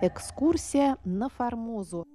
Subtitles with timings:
[0.00, 2.06] Экскурсия на Формозу.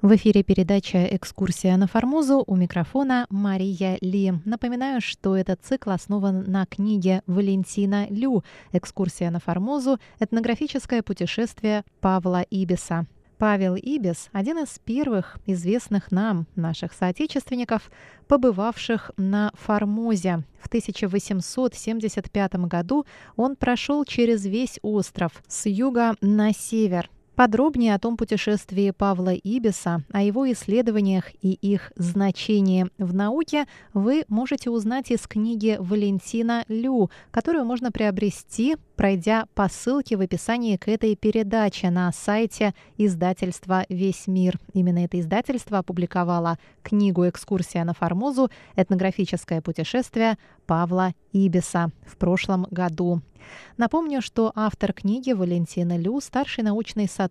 [0.00, 4.32] В эфире передача «Экскурсия на Формозу» у микрофона Мария Ли.
[4.46, 8.42] Напоминаю, что этот цикл основан на книге Валентина Лю
[8.72, 9.98] «Экскурсия на Формозу.
[10.18, 13.06] Этнографическое путешествие Павла Ибиса».
[13.36, 17.90] Павел Ибис– один из первых известных нам, наших соотечественников,
[18.28, 20.44] побывавших на Формозе.
[20.74, 23.06] В 1875 году
[23.36, 30.04] он прошел через весь остров с юга на север, Подробнее о том путешествии Павла Ибиса,
[30.12, 37.10] о его исследованиях и их значении в науке вы можете узнать из книги Валентина Лю,
[37.32, 44.28] которую можно приобрести, пройдя по ссылке в описании к этой передаче на сайте издательства «Весь
[44.28, 44.60] мир».
[44.72, 48.48] Именно это издательство опубликовало книгу «Экскурсия на Формозу.
[48.76, 53.22] Этнографическое путешествие Павла Ибиса» в прошлом году.
[53.76, 57.23] Напомню, что автор книги Валентина Лю, старший научный сотрудник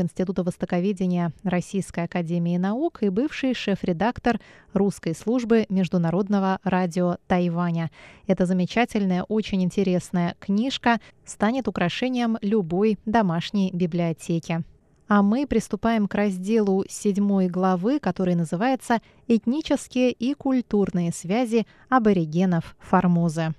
[0.00, 4.40] Института востоковедения Российской Академии Наук и бывший шеф-редактор
[4.72, 7.90] русской службы Международного радио Тайваня.
[8.26, 14.62] Эта замечательная, очень интересная книжка станет украшением любой домашней библиотеки.
[15.08, 23.54] А мы приступаем к разделу седьмой главы, который называется «Этнические и культурные связи аборигенов Формозы».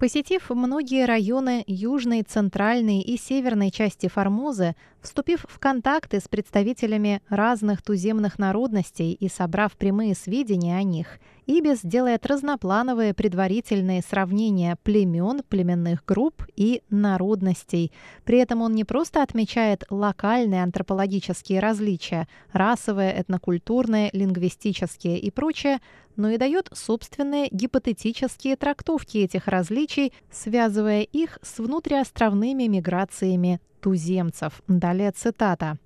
[0.00, 7.82] Посетив многие районы южной, центральной и северной части Формозы, вступив в контакты с представителями разных
[7.82, 16.04] туземных народностей и собрав прямые сведения о них, Ибис делает разноплановые предварительные сравнения племен, племенных
[16.04, 17.92] групп и народностей.
[18.24, 25.80] При этом он не просто отмечает локальные антропологические различия, расовые, этнокультурные, лингвистические и прочее,
[26.14, 34.62] но и дает собственные гипотетические трактовки этих различий, связывая их с внутриостровными миграциями туземцев.
[34.68, 35.78] Далее цитата.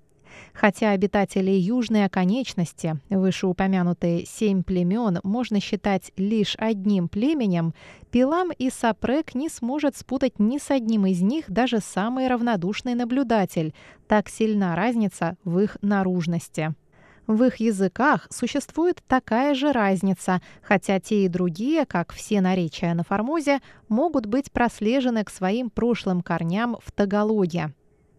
[0.52, 7.74] Хотя обитатели южной оконечности, вышеупомянутые семь племен, можно считать лишь одним племенем,
[8.10, 13.74] Пилам и Сапрек не сможет спутать ни с одним из них даже самый равнодушный наблюдатель.
[14.06, 16.74] Так сильна разница в их наружности.
[17.26, 23.02] В их языках существует такая же разница, хотя те и другие, как все наречия на
[23.02, 27.72] Формозе, могут быть прослежены к своим прошлым корням в Тагалоге.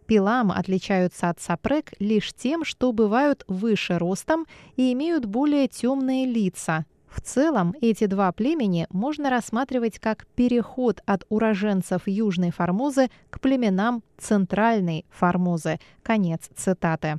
[0.06, 4.46] Пилам отличаются от сапрек лишь тем, что бывают выше ростом
[4.76, 6.86] и имеют более темные лица.
[7.08, 14.02] В целом, эти два племени можно рассматривать как переход от уроженцев Южной Формозы к племенам
[14.18, 15.80] Центральной Формозы.
[16.02, 17.18] Конец цитаты.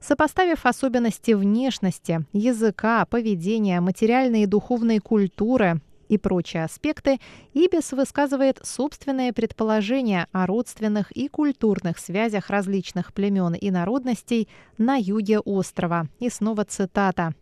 [0.00, 7.18] Сопоставив особенности внешности, языка, поведения, материальной и духовной культуры и прочие аспекты,
[7.54, 15.40] Ибис высказывает собственные предположения о родственных и культурных связях различных племен и народностей на юге
[15.40, 16.08] острова.
[16.18, 17.34] И снова цитата.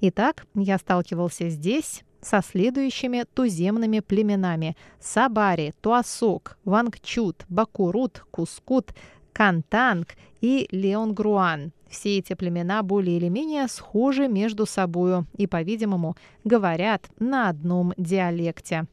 [0.00, 8.92] «Итак, я сталкивался здесь, со следующими туземными племенами– Сабари, Туасок, Вангчут, Бакурут, Кускут,
[9.32, 11.72] Кантанг и Леонгруан.
[11.88, 18.86] Все эти племена более или менее схожи между собою и, по-видимому, говорят на одном диалекте.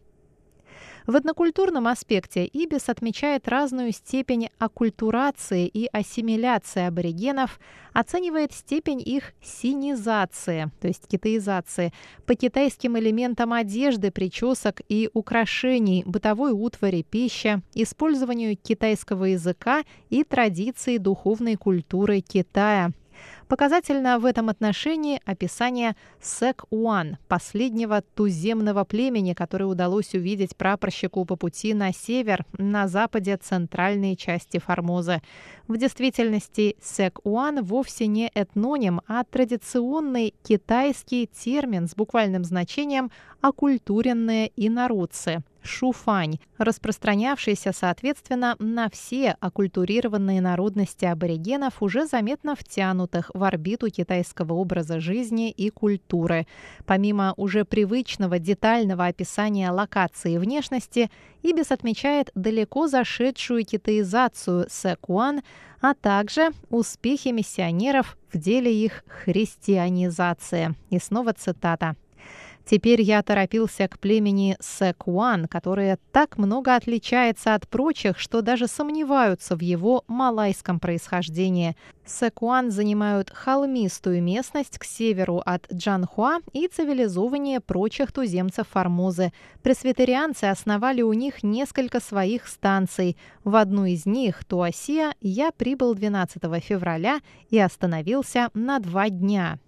[1.06, 7.60] В этнокультурном аспекте Ибис отмечает разную степень оккультурации и ассимиляции аборигенов,
[7.92, 11.92] оценивает степень их синизации, то есть китаизации,
[12.26, 20.98] по китайским элементам одежды, причесок и украшений, бытовой утвари, пищи, использованию китайского языка и традиции
[20.98, 22.92] духовной культуры Китая–
[23.48, 31.74] Показательно в этом отношении описание Сек-Уан, последнего туземного племени, которое удалось увидеть прапорщику по пути
[31.74, 35.22] на север, на западе центральной части Формозы.
[35.68, 43.12] В действительности Сек-Уан вовсе не этноним, а традиционный китайский термин с буквальным значением
[43.42, 45.44] «оккультуренные инородцы».
[45.64, 55.00] Шуфань, распространявшийся, соответственно, на все оккультурированные народности аборигенов, уже заметно втянутых в орбиту китайского образа
[55.00, 56.48] жизни и культуры.
[56.86, 61.10] Помимо уже привычного детального описания локации и внешности,
[61.42, 65.42] Ибис отмечает далеко зашедшую китаизацию Сэкуан,
[65.82, 70.76] а также успехи миссионеров в деле их христианизации.
[70.90, 71.96] И снова цитата.
[72.66, 79.58] Теперь я торопился к племени Секуан, которое так много отличается от прочих, что даже сомневаются
[79.58, 81.76] в его малайском происхождении.
[82.06, 89.34] Секуан занимают холмистую местность к северу от Джанхуа и цивилизованнее прочих туземцев Формозы.
[89.62, 93.18] Пресвитерианцы основали у них несколько своих станций.
[93.44, 97.20] В одну из них, Туасия, я прибыл 12 февраля
[97.50, 99.60] и остановился на два дня.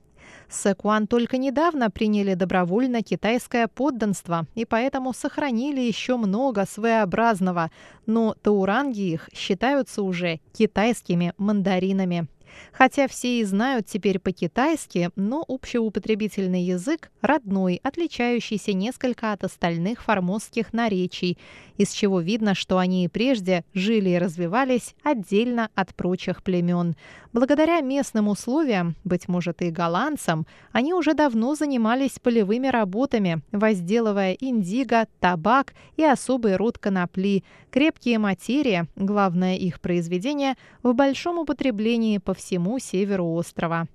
[0.49, 7.71] Сэкуан только недавно приняли добровольно китайское подданство и поэтому сохранили еще много своеобразного,
[8.05, 12.27] но тауранги их считаются уже китайскими мандаринами.
[12.71, 20.73] Хотя все и знают теперь по-китайски, но общеупотребительный язык родной, отличающийся несколько от остальных формозских
[20.73, 21.37] наречий,
[21.77, 26.95] из чего видно, что они и прежде жили и развивались отдельно от прочих племен.
[27.33, 35.07] Благодаря местным условиям, быть может и голландцам, они уже давно занимались полевыми работами, возделывая индиго,
[35.19, 42.79] табак и особый род конопли, крепкие материи, главное их произведение, в большом употреблении по всему
[42.79, 43.87] северу острова.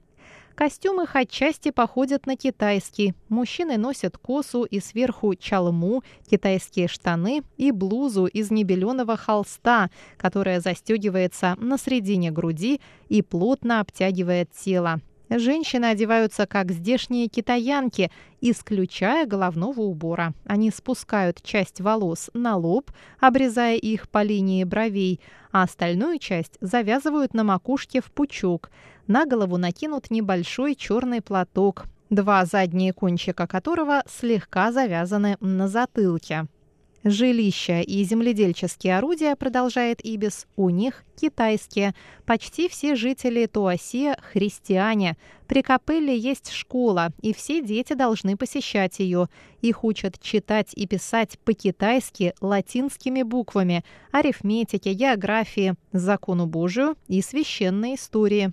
[0.57, 3.15] Костюмы их отчасти походят на китайский.
[3.29, 9.89] Мужчины носят косу и сверху чалму, китайские штаны и блузу из небеленого холста,
[10.19, 15.01] которая застегивается на середине груди и плотно обтягивает тело.
[15.31, 18.11] Женщины одеваются как здешние китаянки,
[18.41, 20.35] исключая головного убора.
[20.45, 22.91] Они спускают часть волос на лоб,
[23.21, 25.21] обрезая их по линии бровей,
[25.53, 28.71] а остальную часть завязывают на макушке в пучок–
[29.11, 36.47] на голову накинут небольшой черный платок, два задние кончика которого слегка завязаны на затылке.
[37.03, 41.95] Жилища и земледельческие орудия, продолжает Ибис, у них китайские.
[42.27, 45.17] Почти все жители Туасия– христиане.
[45.47, 49.29] При Капелле есть школа, и все дети должны посещать ее.
[49.63, 53.83] Их учат читать и писать по-китайски латинскими буквами,
[54.13, 58.53] арифметике, географии, закону Божию и священной истории.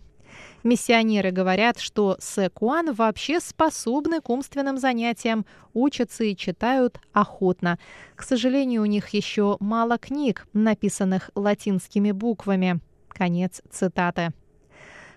[0.67, 7.79] Миссионеры говорят, что Сэкуан вообще способны к умственным занятиям, учатся и читают охотно.
[8.17, 12.81] К сожалению, у них еще мало книг, написанных латинскими буквами.
[13.07, 14.33] Конец цитаты.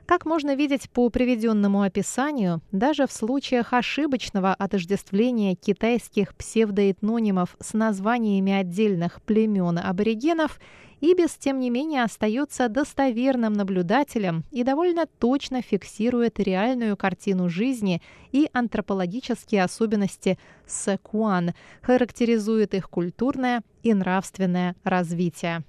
[0.07, 8.53] Как можно видеть по приведенному описанию, даже в случаях ошибочного отождествления китайских псевдоэтнонимов с названиями
[8.53, 10.61] отдельных племен аборигенов,
[11.01, 18.03] Ибис, тем не менее, остается достоверным наблюдателем и довольно точно фиксирует реальную картину жизни
[18.33, 25.65] и антропологические особенности Секуан, характеризует их культурное и нравственное развитие.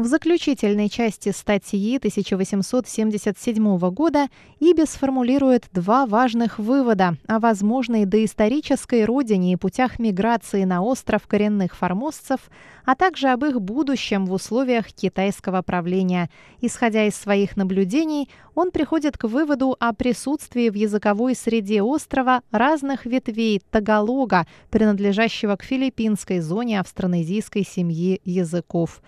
[0.00, 9.52] В заключительной части статьи 1877 года Иби сформулирует два важных вывода о возможной доисторической родине
[9.52, 12.40] и путях миграции на остров коренных формозцев,
[12.86, 16.30] а также об их будущем в условиях китайского правления.
[16.62, 23.04] Исходя из своих наблюдений, он приходит к выводу о присутствии в языковой среде острова разных
[23.04, 29.02] ветвей тагалога, принадлежащего к филиппинской зоне австронезийской семьи языков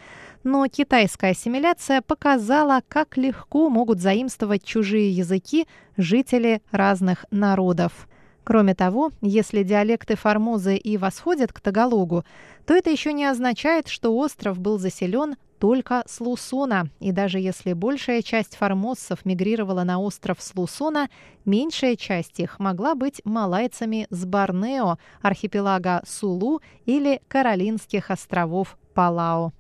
[0.45, 8.09] но китайская ассимиляция показала, как легко могут заимствовать чужие языки жители разных народов.
[8.45, 12.25] Кроме того, если диалекты Формозы и восходят к Тагалогу,
[12.67, 16.89] то это еще не означает, что остров был заселен только с Лусона.
[16.99, 21.09] И даже если большая часть формоссов мигрировала на остров с Лусона,
[21.45, 29.53] меньшая часть их могла быть малайцами с Борнео, архипелага Сулу или Каролинских островов Палау.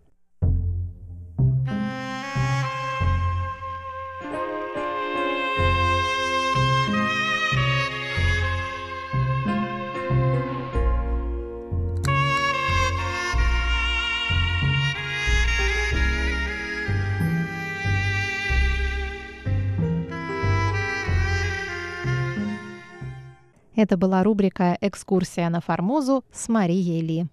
[23.83, 27.27] Это была рубрика «Экскурсия на Формозу» с Марией Ли.